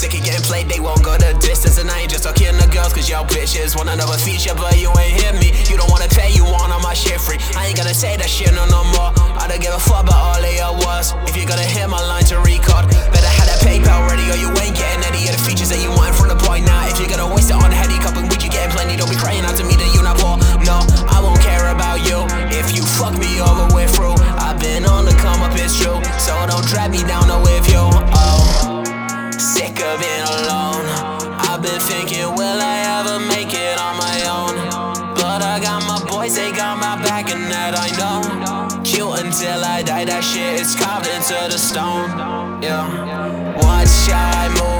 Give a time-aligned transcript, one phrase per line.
[0.00, 1.76] Sick of getting played, they won't go the distance.
[1.76, 4.88] And I ain't just talking to girls, cause y'all bitches want another feature, but you
[4.96, 5.52] ain't hear me.
[5.68, 7.36] You don't wanna pay, you want all my shit free.
[7.52, 9.12] I ain't gonna say that shit no, no more.
[9.36, 11.12] I don't give a fuck about all of your was.
[11.28, 14.48] If you're gonna hit my line to record, better have that PayPal ready, or you
[14.64, 17.12] ain't getting any of the features that you want from the point Now, if you're
[17.12, 18.96] gonna waste it on a heady cup and weed, you getting plenty.
[18.96, 20.40] Don't be crying out to me that you're not poor.
[20.64, 20.80] No,
[21.12, 22.24] I won't care about you.
[22.56, 25.76] If you fuck me all the way through, I've been on the come up, it's
[25.76, 26.00] true.
[26.16, 27.28] So don't drag me down,
[29.60, 30.84] sick of being alone.
[31.48, 34.54] I've been thinking, will I ever make it on my own?
[35.20, 38.82] But I got my boys, they got my back, and that I know.
[38.82, 42.08] Cute until I die, that shit is carved into the stone.
[42.62, 44.79] Yeah, watch out.